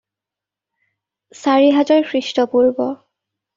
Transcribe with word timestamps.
চাৰি 1.43 1.69
হাজাৰ 1.77 2.03
খ্ৰীষ্টপূৰ্ব। 2.09 2.91